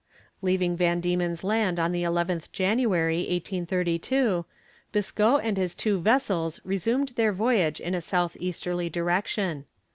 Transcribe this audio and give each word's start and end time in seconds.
Leaving 0.41 0.75
Van 0.75 0.99
Diemen's 0.99 1.43
Land 1.43 1.79
on 1.79 1.91
the 1.91 2.01
11th 2.01 2.51
January, 2.51 3.17
1832, 3.17 4.45
Biscoe 4.91 5.37
and 5.37 5.57
his 5.57 5.75
two 5.75 5.99
vessels 5.99 6.59
resumed 6.63 7.09
their 7.09 7.31
voyage 7.31 7.79
in 7.79 7.93
a 7.93 8.01
south 8.01 8.35
easterly 8.39 8.89
direction. 8.89 9.65